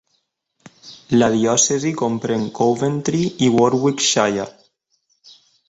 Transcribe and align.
La 1.21 1.27
diòcesi 1.35 1.91
comprèn 1.99 2.47
Coventry 2.61 3.21
i 3.49 3.53
Warwickshire. 3.59 4.51